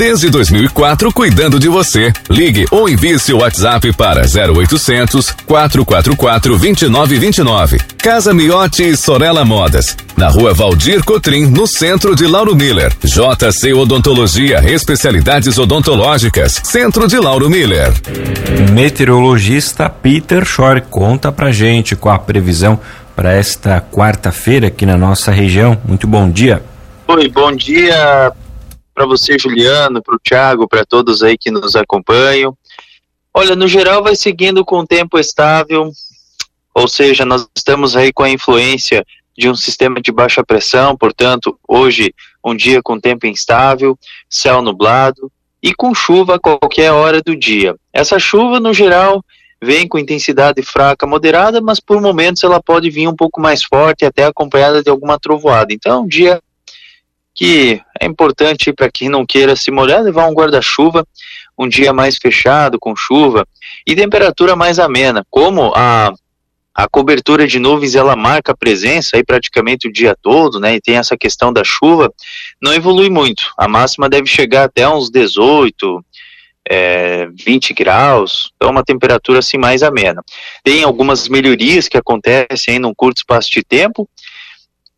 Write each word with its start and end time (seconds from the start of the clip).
Desde 0.00 0.30
2004, 0.30 1.12
cuidando 1.12 1.58
de 1.58 1.68
você. 1.68 2.10
Ligue 2.30 2.64
ou 2.70 2.88
envie 2.88 3.18
seu 3.18 3.36
WhatsApp 3.36 3.92
para 3.92 4.22
0800 4.22 5.30
444 5.44 6.56
2929. 6.56 7.78
Casa 7.98 8.32
Miotti 8.32 8.82
e 8.82 8.96
Sorella 8.96 9.44
Modas. 9.44 9.94
Na 10.16 10.28
rua 10.28 10.54
Valdir 10.54 11.04
Cotrim, 11.04 11.48
no 11.48 11.66
centro 11.66 12.16
de 12.16 12.26
Lauro 12.26 12.56
Miller. 12.56 12.94
JC 13.04 13.74
Odontologia, 13.74 14.64
especialidades 14.64 15.58
odontológicas. 15.58 16.62
Centro 16.64 17.06
de 17.06 17.18
Lauro 17.18 17.50
Miller. 17.50 17.92
Meteorologista 18.72 19.90
Peter 19.90 20.46
Shore 20.46 20.80
conta 20.80 21.30
pra 21.30 21.52
gente 21.52 21.94
qual 21.94 22.14
a 22.14 22.18
previsão 22.18 22.80
para 23.14 23.34
esta 23.34 23.82
quarta-feira 23.82 24.68
aqui 24.68 24.86
na 24.86 24.96
nossa 24.96 25.30
região. 25.30 25.76
Muito 25.84 26.06
bom 26.06 26.30
dia. 26.30 26.62
Oi, 27.06 27.28
bom 27.28 27.52
dia 27.54 28.32
para 29.00 29.06
você, 29.06 29.38
Juliano, 29.38 30.02
para 30.02 30.14
o 30.14 30.18
Thiago, 30.18 30.68
para 30.68 30.84
todos 30.84 31.22
aí 31.22 31.38
que 31.38 31.50
nos 31.50 31.74
acompanham. 31.74 32.54
Olha, 33.32 33.56
no 33.56 33.66
geral 33.66 34.02
vai 34.02 34.14
seguindo 34.14 34.62
com 34.62 34.80
o 34.80 34.86
tempo 34.86 35.18
estável, 35.18 35.90
ou 36.74 36.86
seja, 36.86 37.24
nós 37.24 37.48
estamos 37.56 37.96
aí 37.96 38.12
com 38.12 38.24
a 38.24 38.28
influência 38.28 39.02
de 39.38 39.48
um 39.48 39.54
sistema 39.54 40.02
de 40.02 40.12
baixa 40.12 40.44
pressão, 40.44 40.94
portanto, 40.98 41.58
hoje 41.66 42.12
um 42.44 42.54
dia 42.54 42.82
com 42.82 43.00
tempo 43.00 43.26
instável, 43.26 43.98
céu 44.28 44.60
nublado 44.60 45.32
e 45.62 45.74
com 45.74 45.94
chuva 45.94 46.34
a 46.34 46.38
qualquer 46.38 46.92
hora 46.92 47.22
do 47.22 47.34
dia. 47.34 47.74
Essa 47.94 48.18
chuva, 48.18 48.60
no 48.60 48.74
geral, 48.74 49.24
vem 49.62 49.88
com 49.88 49.98
intensidade 49.98 50.62
fraca, 50.62 51.06
moderada, 51.06 51.58
mas 51.62 51.80
por 51.80 52.02
momentos 52.02 52.44
ela 52.44 52.62
pode 52.62 52.90
vir 52.90 53.08
um 53.08 53.16
pouco 53.16 53.40
mais 53.40 53.62
forte, 53.62 54.04
até 54.04 54.24
acompanhada 54.24 54.82
de 54.82 54.90
alguma 54.90 55.18
trovoada. 55.18 55.72
Então, 55.72 56.02
um 56.02 56.06
dia 56.06 56.38
que 57.40 57.80
é 57.98 58.04
importante 58.04 58.70
para 58.70 58.90
quem 58.92 59.08
não 59.08 59.24
queira 59.24 59.56
se 59.56 59.70
molhar 59.70 60.02
levar 60.02 60.26
um 60.26 60.34
guarda-chuva, 60.34 61.06
um 61.58 61.66
dia 61.66 61.90
mais 61.90 62.18
fechado 62.18 62.78
com 62.78 62.94
chuva 62.94 63.48
e 63.86 63.96
temperatura 63.96 64.54
mais 64.54 64.78
amena. 64.78 65.24
Como 65.30 65.72
a 65.74 66.12
a 66.72 66.88
cobertura 66.88 67.46
de 67.46 67.58
nuvens 67.58 67.94
ela 67.94 68.14
marca 68.14 68.52
a 68.52 68.56
presença 68.56 69.16
aí 69.16 69.24
praticamente 69.24 69.88
o 69.88 69.92
dia 69.92 70.16
todo, 70.22 70.60
né? 70.60 70.76
E 70.76 70.80
tem 70.80 70.96
essa 70.96 71.16
questão 71.16 71.52
da 71.52 71.64
chuva, 71.64 72.12
não 72.62 72.72
evolui 72.72 73.10
muito. 73.10 73.52
A 73.58 73.66
máxima 73.66 74.08
deve 74.08 74.26
chegar 74.26 74.64
até 74.64 74.88
uns 74.88 75.10
18, 75.10 76.04
é, 76.70 77.26
20 77.34 77.74
graus, 77.74 78.52
então 78.56 78.70
uma 78.70 78.84
temperatura 78.84 79.40
assim 79.40 79.58
mais 79.58 79.82
amena. 79.82 80.22
Tem 80.62 80.84
algumas 80.84 81.28
melhorias 81.28 81.88
que 81.88 81.98
acontecem 81.98 82.76
em 82.76 82.78
num 82.78 82.94
curto 82.94 83.18
espaço 83.18 83.50
de 83.50 83.62
tempo, 83.62 84.08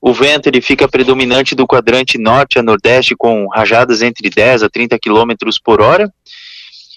o 0.00 0.12
vento 0.12 0.46
ele 0.46 0.60
fica 0.60 0.88
predominante 0.88 1.54
do 1.54 1.66
quadrante 1.66 2.18
norte 2.18 2.58
a 2.58 2.62
nordeste 2.62 3.16
com 3.16 3.48
rajadas 3.48 4.00
entre 4.02 4.30
10 4.30 4.62
a 4.62 4.68
30 4.68 4.98
km 4.98 5.34
por 5.64 5.80
hora 5.80 6.12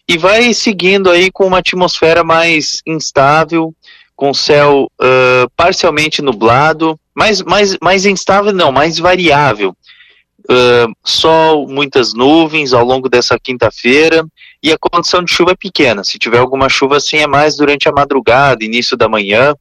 e 0.07 0.17
vai 0.17 0.53
seguindo 0.53 1.09
aí 1.09 1.31
com 1.31 1.47
uma 1.47 1.59
atmosfera 1.59 2.23
mais 2.23 2.81
instável, 2.85 3.73
com 4.15 4.33
céu 4.33 4.91
uh, 5.01 5.49
parcialmente 5.55 6.21
nublado, 6.21 6.99
mais, 7.15 7.41
mais, 7.41 7.77
mais 7.81 8.05
instável 8.05 8.51
não, 8.51 8.71
mais 8.71 8.99
variável. 8.99 9.75
Uh, 10.41 10.91
sol, 11.03 11.67
muitas 11.67 12.13
nuvens 12.13 12.73
ao 12.73 12.83
longo 12.83 13.07
dessa 13.07 13.39
quinta-feira 13.39 14.25
e 14.61 14.71
a 14.71 14.77
condição 14.77 15.23
de 15.23 15.31
chuva 15.31 15.51
é 15.51 15.55
pequena. 15.55 16.03
Se 16.03 16.19
tiver 16.19 16.39
alguma 16.39 16.67
chuva 16.67 16.97
assim 16.97 17.17
é 17.17 17.27
mais 17.27 17.55
durante 17.55 17.87
a 17.87 17.91
madrugada, 17.91 18.65
início 18.65 18.97
da 18.97 19.07
manhã, 19.07 19.55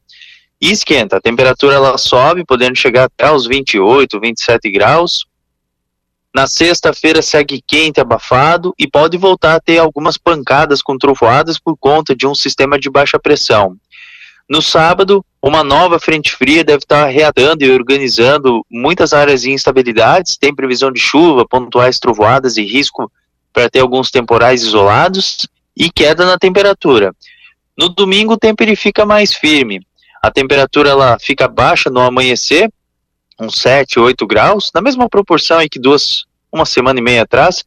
e 0.61 0.71
esquenta. 0.71 1.17
A 1.17 1.21
temperatura 1.21 1.75
ela 1.75 1.97
sobe, 1.97 2.45
podendo 2.45 2.77
chegar 2.77 3.05
até 3.05 3.31
os 3.31 3.47
28, 3.47 4.19
27 4.19 4.71
graus. 4.71 5.25
Na 6.33 6.47
sexta-feira 6.47 7.21
segue 7.21 7.61
quente, 7.65 7.99
abafado 7.99 8.73
e 8.79 8.87
pode 8.87 9.17
voltar 9.17 9.55
a 9.55 9.59
ter 9.59 9.79
algumas 9.79 10.17
pancadas 10.17 10.81
com 10.81 10.97
trovoadas 10.97 11.59
por 11.59 11.75
conta 11.75 12.15
de 12.15 12.25
um 12.25 12.35
sistema 12.35 12.79
de 12.79 12.89
baixa 12.89 13.19
pressão. 13.19 13.75
No 14.47 14.61
sábado, 14.61 15.25
uma 15.41 15.63
nova 15.63 15.99
frente 15.99 16.33
fria 16.33 16.63
deve 16.63 16.79
estar 16.79 17.05
reatando 17.07 17.63
e 17.63 17.71
organizando 17.71 18.65
muitas 18.69 19.13
áreas 19.13 19.41
de 19.41 19.51
instabilidades. 19.51 20.37
Tem 20.37 20.53
previsão 20.53 20.91
de 20.91 20.99
chuva, 20.99 21.47
pontuais 21.47 21.97
trovoadas 21.99 22.57
e 22.57 22.63
risco 22.63 23.11
para 23.51 23.69
ter 23.69 23.79
alguns 23.79 24.11
temporais 24.11 24.61
isolados 24.61 25.47
e 25.75 25.89
queda 25.89 26.25
na 26.25 26.37
temperatura. 26.37 27.13
No 27.77 27.89
domingo, 27.89 28.33
o 28.33 28.37
tempo 28.37 28.61
ele 28.61 28.75
fica 28.75 29.05
mais 29.05 29.33
firme. 29.33 29.81
A 30.21 30.29
temperatura 30.29 30.89
ela 30.89 31.17
fica 31.19 31.47
baixa 31.47 31.89
no 31.89 31.99
amanhecer, 31.99 32.71
uns 33.39 33.55
7, 33.55 33.99
8 33.99 34.27
graus, 34.27 34.71
na 34.73 34.81
mesma 34.81 35.09
proporção 35.09 35.57
aí 35.57 35.67
que 35.67 35.79
duas, 35.79 36.25
uma 36.51 36.65
semana 36.65 36.99
e 36.99 37.03
meia 37.03 37.23
atrás, 37.23 37.63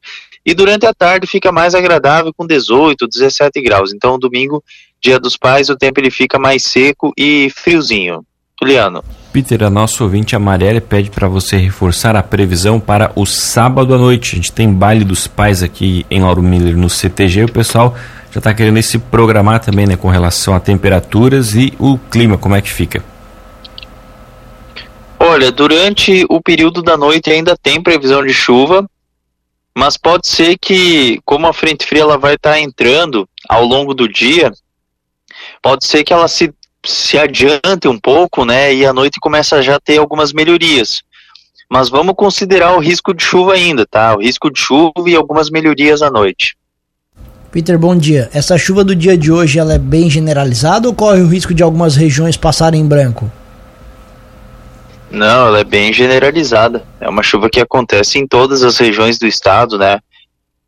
e 0.47 0.55
durante 0.55 0.87
a 0.87 0.95
tarde 0.95 1.27
fica 1.27 1.51
mais 1.51 1.75
agradável 1.75 2.33
com 2.33 2.47
18, 2.47 3.09
17 3.09 3.61
graus. 3.63 3.93
Então, 3.93 4.19
domingo, 4.19 4.63
dia 5.03 5.19
dos 5.19 5.37
pais, 5.37 5.69
o 5.69 5.77
tempo 5.77 5.99
ele 5.99 6.11
fica 6.11 6.39
mais 6.39 6.63
seco 6.63 7.13
e 7.19 7.51
friozinho. 7.51 8.25
Juliano. 8.61 9.03
Peter, 9.33 9.65
a 9.65 9.71
nossa 9.71 10.05
ouvinte 10.05 10.37
Amarela 10.37 10.81
pede 10.81 11.11
para 11.11 11.27
você 11.27 11.57
reforçar 11.57 12.15
a 12.15 12.23
previsão 12.23 12.79
para 12.79 13.11
o 13.17 13.27
sábado 13.27 13.93
à 13.93 13.99
noite. 13.99 14.35
A 14.35 14.37
gente 14.37 14.53
tem 14.53 14.73
baile 14.73 15.05
dos 15.05 15.27
pais 15.27 15.63
aqui 15.63 16.07
em 16.09 16.23
Lauro 16.23 16.43
Miller 16.43 16.77
no 16.77 16.89
CTG. 16.89 17.45
O 17.45 17.53
pessoal 17.53 17.97
já 18.35 18.39
está 18.41 18.53
querendo 18.53 18.83
se 18.83 18.99
programar 18.99 19.61
também, 19.61 19.87
né, 19.87 19.97
com 19.97 20.09
relação 20.09 20.57
a 20.57 20.61
temperaturas 20.61 21.55
e 21.55 21.73
o 21.79 21.97
clima, 21.97 22.37
como 22.37 22.57
é 22.57 22.61
que 22.61 22.69
fica? 22.69 23.05
Olha, 25.21 25.53
durante 25.53 26.27
o 26.29 26.43
período 26.43 26.83
da 26.83 26.97
noite 26.97 27.31
ainda 27.31 27.57
tem 27.57 27.81
previsão 27.81 28.27
de 28.27 28.35
chuva, 28.35 28.91
mas 29.73 29.97
pode 29.97 30.27
ser 30.27 30.59
que, 30.59 31.21
como 31.25 31.47
a 31.47 31.53
frente 31.53 31.87
fria 31.87 32.03
ela 32.03 32.19
vai 32.19 32.35
estar 32.35 32.55
tá 32.55 32.61
entrando 32.61 33.29
ao 33.49 33.65
longo 33.65 33.95
do 33.95 34.09
dia, 34.09 34.51
pode 35.63 35.87
ser 35.87 36.03
que 36.03 36.13
ela 36.13 36.27
se, 36.27 36.53
se 36.85 37.17
adiante 37.17 37.87
um 37.87 38.01
pouco, 38.01 38.45
né, 38.45 38.75
e 38.75 38.85
a 38.85 38.93
noite 38.93 39.21
começa 39.21 39.57
a 39.57 39.63
já 39.63 39.79
ter 39.79 39.99
algumas 39.99 40.33
melhorias. 40.33 41.03
Mas 41.71 41.89
vamos 41.89 42.17
considerar 42.17 42.77
o 42.77 42.81
risco 42.81 43.15
de 43.15 43.23
chuva 43.23 43.53
ainda, 43.55 43.87
tá? 43.87 44.17
O 44.17 44.21
risco 44.21 44.51
de 44.51 44.59
chuva 44.59 45.09
e 45.09 45.15
algumas 45.15 45.51
melhorias 45.51 46.03
à 46.03 46.11
noite. 46.11 46.57
Peter, 47.55 47.79
bom 47.79 47.95
dia. 47.95 48.29
Essa 48.35 48.59
chuva 48.59 48.83
do 48.83 48.97
dia 48.97 49.17
de 49.17 49.31
hoje 49.31 49.61
ela 49.61 49.75
é 49.75 49.79
bem 49.79 50.11
generalizada 50.11 50.89
ou 50.89 50.93
corre 50.93 51.21
o 51.21 51.29
risco 51.29 51.55
de 51.55 51.63
algumas 51.63 51.95
regiões 51.95 52.37
passarem 52.37 52.81
em 52.81 52.85
branco? 52.85 53.31
Não, 55.09 55.47
ela 55.47 55.61
é 55.61 55.63
bem 55.63 55.93
generalizada. 55.93 56.83
É 57.01 57.09
uma 57.09 57.23
chuva 57.23 57.49
que 57.49 57.61
acontece 57.61 58.19
em 58.19 58.27
todas 58.27 58.65
as 58.65 58.77
regiões 58.77 59.21
do 59.21 59.27
estado, 59.29 59.79
né? 59.79 60.01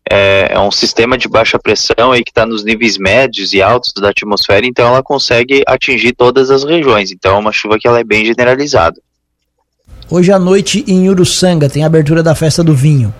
É, 0.08 0.52
é 0.52 0.60
um 0.60 0.70
sistema 0.70 1.18
de 1.18 1.26
baixa 1.26 1.58
pressão 1.58 2.12
aí 2.12 2.22
que 2.22 2.30
está 2.30 2.46
nos 2.46 2.64
níveis 2.64 2.96
médios 2.96 3.52
e 3.52 3.60
altos 3.60 3.92
da 3.92 4.10
atmosfera, 4.10 4.64
então 4.64 4.86
ela 4.86 5.02
consegue 5.02 5.64
atingir 5.66 6.12
todas 6.12 6.52
as 6.52 6.62
regiões. 6.62 7.10
Então 7.10 7.34
é 7.34 7.38
uma 7.40 7.50
chuva 7.50 7.78
que 7.80 7.88
ela 7.88 7.98
é 7.98 8.04
bem 8.04 8.24
generalizada. 8.24 9.00
Hoje 10.08 10.30
à 10.30 10.38
noite 10.38 10.84
em 10.86 11.08
Uruçanga 11.08 11.68
tem 11.68 11.82
a 11.82 11.86
abertura 11.88 12.22
da 12.22 12.36
festa 12.36 12.62
do 12.62 12.76
vinho. 12.76 13.12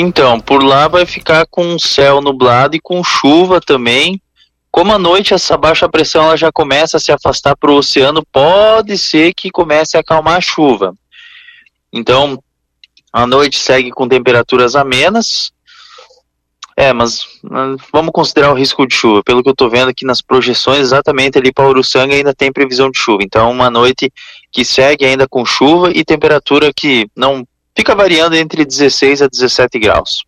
Então, 0.00 0.38
por 0.38 0.62
lá 0.62 0.86
vai 0.86 1.04
ficar 1.04 1.44
com 1.50 1.76
céu 1.76 2.20
nublado 2.20 2.76
e 2.76 2.80
com 2.80 3.02
chuva 3.02 3.60
também. 3.60 4.22
Como 4.70 4.92
à 4.92 4.98
noite 4.98 5.34
essa 5.34 5.56
baixa 5.56 5.88
pressão 5.88 6.22
ela 6.22 6.36
já 6.36 6.52
começa 6.52 6.98
a 6.98 7.00
se 7.00 7.10
afastar 7.10 7.56
para 7.56 7.72
o 7.72 7.76
oceano, 7.76 8.24
pode 8.30 8.96
ser 8.96 9.34
que 9.34 9.50
comece 9.50 9.96
a 9.96 10.00
acalmar 10.00 10.36
a 10.36 10.40
chuva. 10.40 10.94
Então, 11.92 12.40
a 13.12 13.26
noite 13.26 13.58
segue 13.58 13.90
com 13.90 14.06
temperaturas 14.06 14.76
amenas. 14.76 15.50
É, 16.76 16.92
mas 16.92 17.26
vamos 17.92 18.12
considerar 18.12 18.52
o 18.52 18.54
risco 18.54 18.86
de 18.86 18.94
chuva. 18.94 19.20
Pelo 19.24 19.42
que 19.42 19.48
eu 19.48 19.52
estou 19.52 19.68
vendo 19.68 19.88
aqui 19.88 20.04
nas 20.04 20.22
projeções, 20.22 20.78
exatamente 20.78 21.36
ali 21.36 21.52
para 21.52 21.68
Uruçanga 21.68 22.14
ainda 22.14 22.32
tem 22.32 22.52
previsão 22.52 22.88
de 22.88 23.00
chuva. 23.00 23.24
Então, 23.24 23.50
uma 23.50 23.68
noite 23.68 24.12
que 24.52 24.64
segue 24.64 25.04
ainda 25.04 25.26
com 25.26 25.44
chuva 25.44 25.90
e 25.90 26.04
temperatura 26.04 26.72
que 26.72 27.08
não 27.16 27.44
fica 27.78 27.94
variando 27.94 28.34
entre 28.34 28.64
16 28.64 29.22
a 29.22 29.28
17 29.28 29.78
graus. 29.78 30.24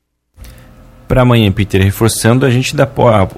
Para 1.09 1.23
amanhã, 1.23 1.51
Peter, 1.51 1.83
reforçando, 1.83 2.47
a 2.47 2.51
gente 2.51 2.77
dá 2.77 2.89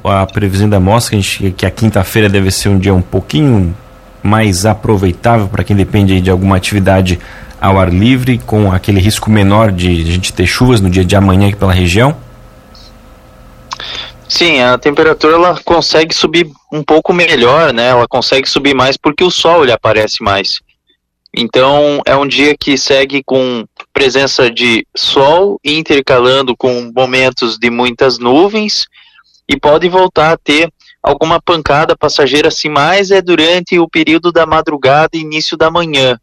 a, 0.04 0.22
a 0.22 0.26
previsão 0.26 0.68
da 0.68 0.78
mostra, 0.78 1.16
a 1.16 1.20
gente, 1.20 1.50
que 1.52 1.64
a 1.64 1.70
quinta-feira 1.70 2.28
deve 2.28 2.50
ser 2.50 2.68
um 2.68 2.78
dia 2.78 2.92
um 2.92 3.00
pouquinho 3.00 3.74
mais 4.22 4.66
aproveitável 4.66 5.48
para 5.48 5.64
quem 5.64 5.74
depende 5.74 6.20
de 6.20 6.30
alguma 6.30 6.58
atividade 6.58 7.18
ao 7.58 7.78
ar 7.78 7.90
livre, 7.90 8.36
com 8.36 8.70
aquele 8.70 9.00
risco 9.00 9.30
menor 9.30 9.72
de 9.72 9.88
a 9.88 10.04
gente 10.04 10.30
ter 10.30 10.46
chuvas 10.46 10.82
no 10.82 10.90
dia 10.90 11.06
de 11.06 11.16
amanhã 11.16 11.48
aqui 11.48 11.56
pela 11.56 11.72
região? 11.72 12.14
Sim, 14.28 14.60
a 14.60 14.76
temperatura 14.76 15.36
ela 15.36 15.58
consegue 15.64 16.14
subir 16.14 16.50
um 16.70 16.82
pouco 16.82 17.14
melhor, 17.14 17.72
né? 17.72 17.88
Ela 17.88 18.06
consegue 18.06 18.46
subir 18.46 18.74
mais 18.74 18.98
porque 18.98 19.24
o 19.24 19.30
sol 19.30 19.62
ele 19.62 19.72
aparece 19.72 20.22
mais. 20.22 20.60
Então 21.34 22.02
é 22.04 22.14
um 22.14 22.26
dia 22.26 22.54
que 22.58 22.76
segue 22.76 23.22
com 23.24 23.64
presença 23.92 24.50
de 24.50 24.86
sol 24.96 25.60
intercalando 25.64 26.56
com 26.56 26.90
momentos 26.94 27.58
de 27.58 27.70
muitas 27.70 28.18
nuvens 28.18 28.86
e 29.48 29.58
pode 29.58 29.88
voltar 29.88 30.32
a 30.32 30.36
ter 30.36 30.72
alguma 31.02 31.40
pancada 31.40 31.96
passageira 31.96 32.48
assim, 32.48 32.68
mais 32.68 33.10
é 33.10 33.20
durante 33.20 33.78
o 33.78 33.88
período 33.88 34.32
da 34.32 34.46
madrugada 34.46 35.10
e 35.14 35.20
início 35.20 35.56
da 35.56 35.70
manhã. 35.70 36.18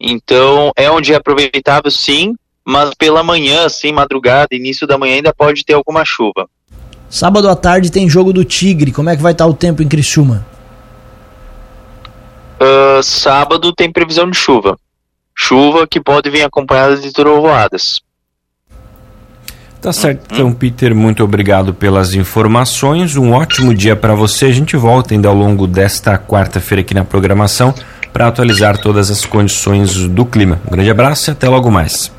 Então, 0.00 0.72
é 0.76 0.90
um 0.90 1.00
dia 1.00 1.18
aproveitável 1.18 1.90
sim, 1.90 2.34
mas 2.64 2.92
pela 2.94 3.22
manhã, 3.22 3.66
assim, 3.66 3.92
madrugada, 3.92 4.48
início 4.52 4.86
da 4.86 4.98
manhã 4.98 5.16
ainda 5.16 5.32
pode 5.32 5.64
ter 5.64 5.74
alguma 5.74 6.04
chuva. 6.04 6.48
Sábado 7.08 7.48
à 7.48 7.54
tarde 7.54 7.92
tem 7.92 8.08
jogo 8.08 8.32
do 8.32 8.44
Tigre. 8.44 8.90
Como 8.90 9.10
é 9.10 9.16
que 9.16 9.22
vai 9.22 9.32
estar 9.32 9.46
o 9.46 9.54
tempo 9.54 9.82
em 9.82 9.88
Criciúma? 9.88 10.46
Uh, 12.58 13.02
sábado 13.02 13.72
tem 13.72 13.92
previsão 13.92 14.30
de 14.30 14.36
chuva. 14.36 14.78
Chuva 15.52 15.86
que 15.86 16.00
pode 16.00 16.30
vir 16.30 16.42
acompanhada 16.44 16.96
de 16.96 17.12
trovoadas. 17.12 18.00
Tá 19.82 19.92
certo. 19.92 20.32
Então, 20.32 20.50
Peter, 20.50 20.94
muito 20.94 21.22
obrigado 21.22 21.74
pelas 21.74 22.14
informações. 22.14 23.16
Um 23.16 23.34
ótimo 23.34 23.74
dia 23.74 23.94
para 23.94 24.14
você. 24.14 24.46
A 24.46 24.50
gente 24.50 24.78
volta 24.78 25.12
ainda 25.12 25.28
ao 25.28 25.34
longo 25.34 25.66
desta 25.66 26.16
quarta-feira 26.16 26.80
aqui 26.80 26.94
na 26.94 27.04
programação 27.04 27.74
para 28.14 28.28
atualizar 28.28 28.78
todas 28.78 29.10
as 29.10 29.26
condições 29.26 30.08
do 30.08 30.24
clima. 30.24 30.58
Um 30.66 30.70
grande 30.70 30.88
abraço 30.90 31.28
e 31.28 31.32
até 31.32 31.46
logo 31.50 31.70
mais. 31.70 32.10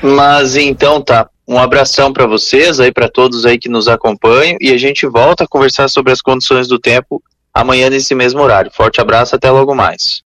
Mas 0.00 0.54
então 0.54 1.02
tá. 1.02 1.28
Um 1.48 1.58
abração 1.58 2.12
para 2.12 2.26
vocês 2.26 2.78
aí, 2.78 2.92
para 2.92 3.08
todos 3.08 3.44
aí 3.44 3.58
que 3.58 3.68
nos 3.68 3.88
acompanham 3.88 4.56
e 4.60 4.70
a 4.70 4.78
gente 4.78 5.04
volta 5.04 5.42
a 5.42 5.48
conversar 5.48 5.88
sobre 5.88 6.12
as 6.12 6.20
condições 6.20 6.68
do 6.68 6.78
tempo 6.78 7.20
amanhã 7.52 7.90
nesse 7.90 8.14
mesmo 8.14 8.40
horário. 8.40 8.70
Forte 8.72 9.00
abraço, 9.00 9.34
até 9.34 9.50
logo 9.50 9.74
mais. 9.74 10.16